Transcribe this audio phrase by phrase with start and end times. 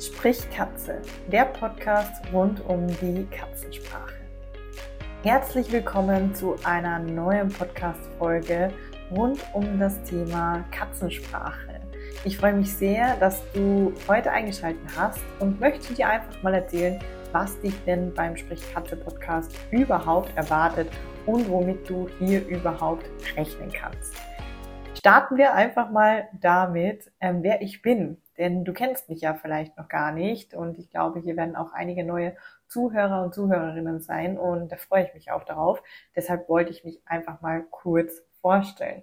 [0.00, 4.14] Sprich Katze, der Podcast rund um die Katzensprache.
[5.24, 8.72] Herzlich willkommen zu einer neuen Podcast-Folge
[9.10, 11.80] rund um das Thema Katzensprache.
[12.24, 17.00] Ich freue mich sehr, dass du heute eingeschaltet hast und möchte dir einfach mal erzählen,
[17.32, 20.88] was dich denn beim Sprich Katze Podcast überhaupt erwartet
[21.26, 23.04] und womit du hier überhaupt
[23.36, 24.14] rechnen kannst.
[25.08, 28.20] Starten wir einfach mal damit, ähm, wer ich bin.
[28.36, 31.72] Denn du kennst mich ja vielleicht noch gar nicht und ich glaube, hier werden auch
[31.72, 35.82] einige neue Zuhörer und Zuhörerinnen sein und da freue ich mich auch darauf.
[36.14, 39.02] Deshalb wollte ich mich einfach mal kurz vorstellen.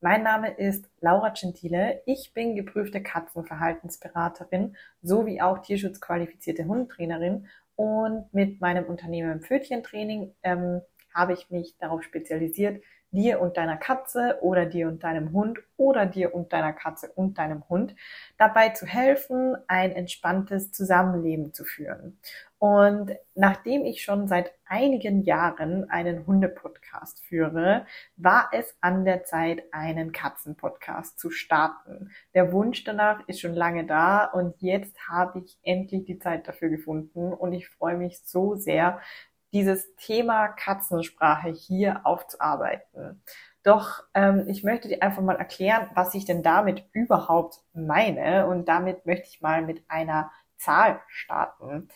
[0.00, 2.00] Mein Name ist Laura Gentile.
[2.06, 7.46] Ich bin geprüfte Katzenverhaltensberaterin sowie auch tierschutzqualifizierte Hundetrainerin
[7.76, 10.80] und mit meinem Unternehmen Pfötchentraining ähm,
[11.14, 12.82] habe ich mich darauf spezialisiert,
[13.12, 17.38] dir und deiner Katze oder dir und deinem Hund oder dir und deiner Katze und
[17.38, 17.94] deinem Hund
[18.38, 22.18] dabei zu helfen, ein entspanntes Zusammenleben zu führen.
[22.58, 29.64] Und nachdem ich schon seit einigen Jahren einen Hundepodcast führe, war es an der Zeit,
[29.72, 32.12] einen Katzenpodcast zu starten.
[32.34, 36.68] Der Wunsch danach ist schon lange da und jetzt habe ich endlich die Zeit dafür
[36.68, 39.00] gefunden und ich freue mich so sehr,
[39.52, 43.22] dieses Thema Katzensprache hier aufzuarbeiten.
[43.62, 48.46] Doch ähm, ich möchte dir einfach mal erklären, was ich denn damit überhaupt meine.
[48.46, 51.88] Und damit möchte ich mal mit einer Zahl starten.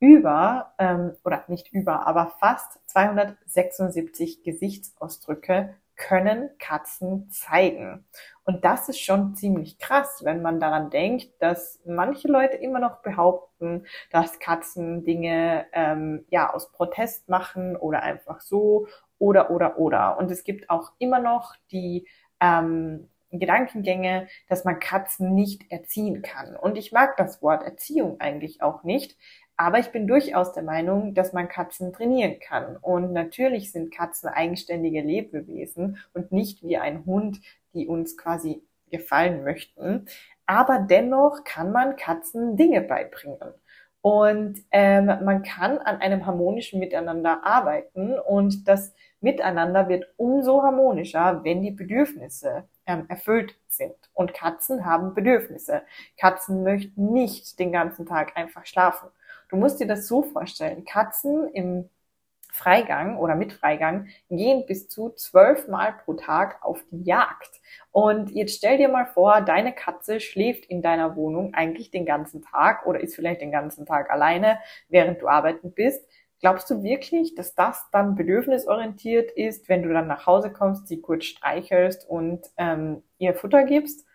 [0.00, 8.04] Über, ähm, oder nicht über, aber fast 276 Gesichtsausdrücke können Katzen zeigen.
[8.44, 13.02] Und das ist schon ziemlich krass, wenn man daran denkt, dass manche Leute immer noch
[13.02, 18.86] behaupten, dass Katzen Dinge ähm, ja aus Protest machen oder einfach so
[19.18, 20.18] oder oder oder.
[20.18, 22.06] Und es gibt auch immer noch die
[22.40, 26.56] ähm, Gedankengänge, dass man Katzen nicht erziehen kann.
[26.56, 29.16] Und ich mag das Wort Erziehung eigentlich auch nicht,
[29.56, 32.76] aber ich bin durchaus der Meinung, dass man Katzen trainieren kann.
[32.76, 37.40] Und natürlich sind Katzen eigenständige Lebewesen und nicht wie ein Hund,
[37.72, 40.06] die uns quasi gefallen möchten.
[40.46, 43.54] Aber dennoch kann man Katzen Dinge beibringen.
[44.02, 51.42] Und ähm, man kann an einem harmonischen Miteinander arbeiten und das Miteinander wird umso harmonischer,
[51.42, 53.94] wenn die Bedürfnisse ähm, erfüllt sind.
[54.12, 55.80] Und Katzen haben Bedürfnisse.
[56.20, 59.08] Katzen möchten nicht den ganzen Tag einfach schlafen.
[59.48, 60.84] Du musst dir das so vorstellen.
[60.84, 61.88] Katzen im
[62.54, 67.50] Freigang oder mit Freigang gehen bis zu zwölf Mal pro Tag auf die Jagd.
[67.90, 72.42] Und jetzt stell dir mal vor, deine Katze schläft in deiner Wohnung eigentlich den ganzen
[72.42, 76.06] Tag oder ist vielleicht den ganzen Tag alleine, während du arbeiten bist.
[76.38, 81.00] Glaubst du wirklich, dass das dann bedürfnisorientiert ist, wenn du dann nach Hause kommst, sie
[81.00, 84.06] kurz streichelst und ähm, ihr Futter gibst?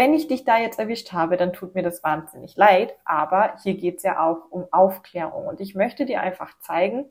[0.00, 3.74] Wenn ich dich da jetzt erwischt habe, dann tut mir das wahnsinnig leid, aber hier
[3.74, 7.04] geht es ja auch um Aufklärung und ich möchte dir einfach zeigen,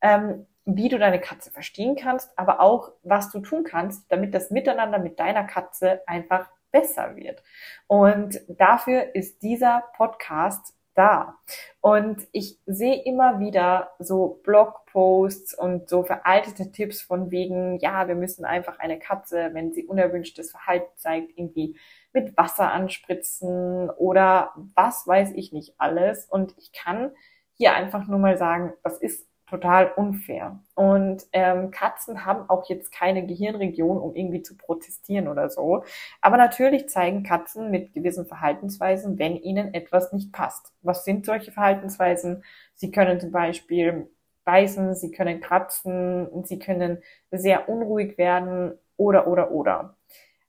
[0.00, 4.50] ähm, wie du deine Katze verstehen kannst, aber auch, was du tun kannst, damit das
[4.50, 7.40] Miteinander mit deiner Katze einfach besser wird.
[7.86, 11.38] Und dafür ist dieser Podcast da.
[11.80, 18.16] Und ich sehe immer wieder so Blogposts und so veraltete Tipps von wegen, ja, wir
[18.16, 21.78] müssen einfach eine Katze, wenn sie unerwünschtes Verhalten zeigt, irgendwie
[22.12, 26.24] mit Wasser anspritzen oder was weiß ich nicht alles.
[26.26, 27.12] Und ich kann
[27.54, 30.60] hier einfach nur mal sagen, das ist total unfair.
[30.74, 35.84] Und ähm, Katzen haben auch jetzt keine Gehirnregion, um irgendwie zu protestieren oder so.
[36.20, 40.72] Aber natürlich zeigen Katzen mit gewissen Verhaltensweisen, wenn ihnen etwas nicht passt.
[40.82, 42.44] Was sind solche Verhaltensweisen?
[42.74, 44.10] Sie können zum Beispiel
[44.44, 49.97] beißen, sie können kratzen, sie können sehr unruhig werden oder oder oder.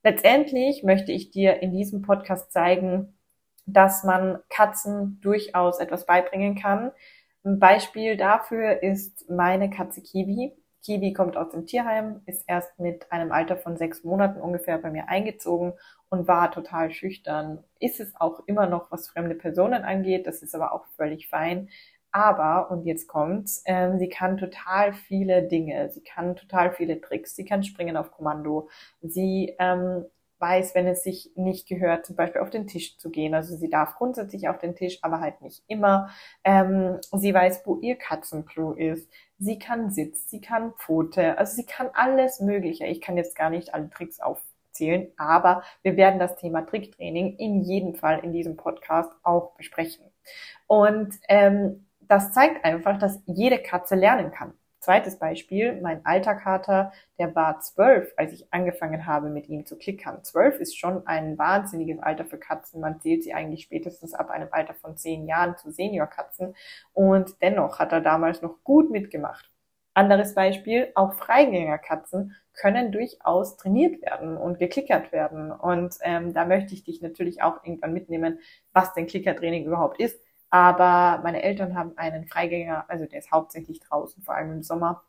[0.03, 3.17] Letztendlich möchte ich dir in diesem Podcast zeigen,
[3.65, 6.91] dass man Katzen durchaus etwas beibringen kann.
[7.43, 10.53] Ein Beispiel dafür ist meine Katze Kiwi.
[10.83, 14.89] Kiwi kommt aus dem Tierheim, ist erst mit einem Alter von sechs Monaten ungefähr bei
[14.89, 15.73] mir eingezogen
[16.09, 17.63] und war total schüchtern.
[17.79, 20.25] Ist es auch immer noch, was fremde Personen angeht.
[20.25, 21.69] Das ist aber auch völlig fein.
[22.11, 25.89] Aber, und jetzt kommt's, äh, sie kann total viele Dinge.
[25.91, 27.35] Sie kann total viele Tricks.
[27.35, 28.69] Sie kann springen auf Kommando.
[29.01, 30.05] Sie ähm,
[30.39, 33.33] weiß, wenn es sich nicht gehört, zum Beispiel auf den Tisch zu gehen.
[33.33, 36.09] Also sie darf grundsätzlich auf den Tisch, aber halt nicht immer.
[36.43, 39.09] Ähm, sie weiß, wo ihr Katzenklo ist.
[39.37, 41.37] Sie kann Sitz, sie kann Pfote.
[41.37, 42.85] Also sie kann alles Mögliche.
[42.87, 47.61] Ich kann jetzt gar nicht alle Tricks aufzählen, aber wir werden das Thema Tricktraining in
[47.61, 50.05] jedem Fall in diesem Podcast auch besprechen.
[50.67, 54.53] Und ähm, das zeigt einfach, dass jede Katze lernen kann.
[54.79, 59.77] Zweites Beispiel, mein alter Kater, der war zwölf, als ich angefangen habe, mit ihm zu
[59.77, 60.23] klickern.
[60.23, 62.81] Zwölf ist schon ein wahnsinniges Alter für Katzen.
[62.81, 66.55] Man zählt sie eigentlich spätestens ab einem Alter von zehn Jahren zu Seniorkatzen.
[66.93, 69.51] Und dennoch hat er damals noch gut mitgemacht.
[69.93, 75.51] Anderes Beispiel, auch Freigängerkatzen können durchaus trainiert werden und geklickert werden.
[75.51, 78.39] Und ähm, da möchte ich dich natürlich auch irgendwann mitnehmen,
[78.71, 80.19] was denn Klickertraining überhaupt ist.
[80.49, 85.03] Aber meine Eltern haben einen Freigänger, also der ist hauptsächlich draußen, vor allem im Sommer.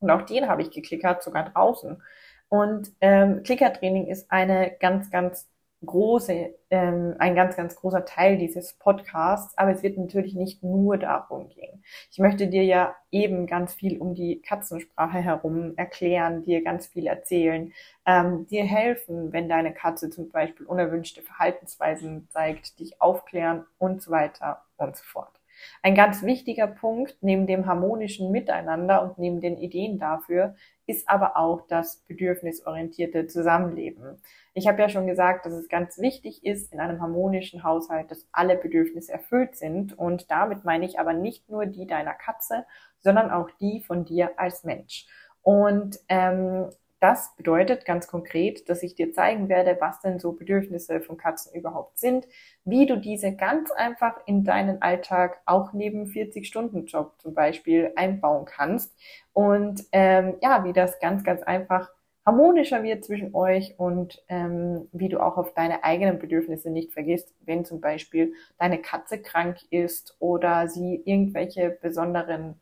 [0.00, 2.02] Und auch den habe ich geklickert, sogar draußen.
[2.48, 5.48] Und ähm, Klickertraining ist eine ganz, ganz
[5.84, 10.98] große, ähm, ein ganz, ganz großer Teil dieses Podcasts, aber es wird natürlich nicht nur
[10.98, 11.82] darum gehen.
[12.10, 17.06] Ich möchte dir ja eben ganz viel um die Katzensprache herum erklären, dir ganz viel
[17.06, 17.72] erzählen,
[18.04, 24.10] ähm, dir helfen, wenn deine Katze zum Beispiel unerwünschte Verhaltensweisen zeigt, dich aufklären und so
[24.10, 25.40] weiter und so fort.
[25.82, 30.54] Ein ganz wichtiger Punkt neben dem harmonischen Miteinander und neben den Ideen dafür
[30.86, 34.22] ist aber auch das bedürfnisorientierte Zusammenleben.
[34.54, 38.26] Ich habe ja schon gesagt, dass es ganz wichtig ist in einem harmonischen Haushalt, dass
[38.32, 39.96] alle Bedürfnisse erfüllt sind.
[39.96, 42.66] Und damit meine ich aber nicht nur die deiner Katze,
[42.98, 45.06] sondern auch die von dir als Mensch.
[45.42, 51.00] Und ähm, das bedeutet ganz konkret, dass ich dir zeigen werde, was denn so Bedürfnisse
[51.00, 52.28] von Katzen überhaupt sind,
[52.64, 58.94] wie du diese ganz einfach in deinen Alltag auch neben 40-Stunden-Job zum Beispiel einbauen kannst
[59.32, 61.90] und ähm, ja, wie das ganz, ganz einfach
[62.26, 67.34] harmonischer wird zwischen euch und ähm, wie du auch auf deine eigenen Bedürfnisse nicht vergisst,
[67.40, 72.60] wenn zum Beispiel deine Katze krank ist oder sie irgendwelche besonderen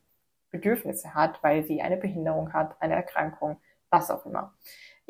[0.51, 3.59] Bedürfnisse hat, weil sie eine Behinderung hat, eine Erkrankung
[3.91, 4.55] was auch immer.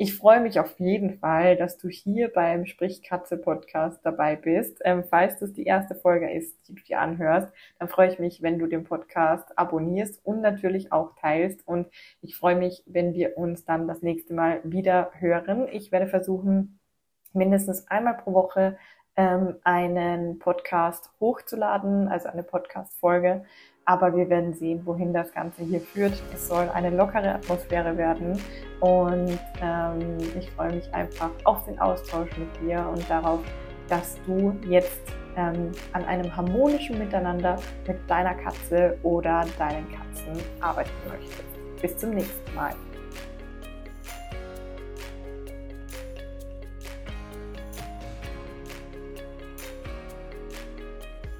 [0.01, 4.79] Ich freue mich auf jeden Fall, dass du hier beim Sprichkatze Podcast dabei bist.
[4.85, 7.49] Ähm, falls das die erste Folge ist, die du dir anhörst,
[7.79, 11.67] dann freue ich mich, wenn du den Podcast abonnierst und natürlich auch teilst.
[11.67, 11.87] Und
[12.21, 15.67] ich freue mich, wenn wir uns dann das nächste Mal wieder hören.
[15.69, 16.79] Ich werde versuchen,
[17.33, 18.77] mindestens einmal pro Woche
[19.19, 23.43] ähm, einen Podcast hochzuladen, also eine Podcast-Folge.
[23.83, 26.13] Aber wir werden sehen, wohin das Ganze hier führt.
[26.33, 28.39] Es soll eine lockere Atmosphäre werden.
[28.79, 33.39] Und ähm, ich freue mich einfach auf den Austausch mit dir und darauf,
[33.89, 35.01] dass du jetzt
[35.35, 37.57] ähm, an einem harmonischen Miteinander
[37.87, 41.81] mit deiner Katze oder deinen Katzen arbeiten möchtest.
[41.81, 42.73] Bis zum nächsten Mal.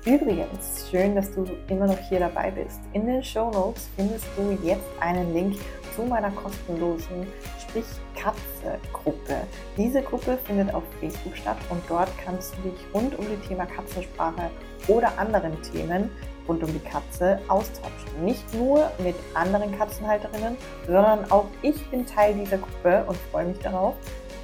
[0.05, 2.79] Übrigens, schön, dass du immer noch hier dabei bist.
[2.93, 5.57] In den Show Notes findest du jetzt einen Link
[5.93, 7.27] zu meiner kostenlosen
[7.59, 7.83] Sprich
[8.15, 9.41] Katze Gruppe.
[9.75, 13.65] Diese Gruppe findet auf Facebook statt und dort kannst du dich rund um das Thema
[13.65, 14.49] Katzensprache
[14.87, 16.09] oder anderen Themen
[16.47, 18.23] rund um die Katze austauschen.
[18.23, 20.55] Nicht nur mit anderen Katzenhalterinnen,
[20.87, 23.95] sondern auch ich bin Teil dieser Gruppe und freue mich darauf,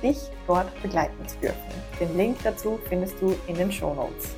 [0.03, 0.17] dich
[0.47, 1.55] dort begleiten zu dürfen.
[1.99, 4.35] Den Link dazu findest du in den Show Notes.